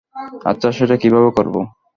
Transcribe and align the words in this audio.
আচ্ছা, 0.45 0.69
সেটা 0.71 0.95
কীভাবে 0.97 1.29
করবো? 1.37 1.59